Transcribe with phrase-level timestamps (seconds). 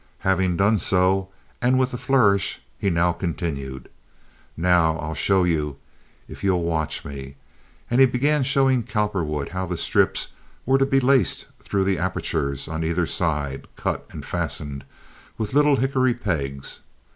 [0.25, 1.29] Having so
[1.61, 3.87] done—and with a flourish—he now continued:
[4.57, 5.77] "Now I'll show you
[6.27, 7.35] if you'll watch me,"
[7.87, 10.29] and he began showing Cowperwood how the strips
[10.65, 14.85] were to be laced through the apertures on either side, cut, and fastened
[15.37, 16.79] with little hickory pegs.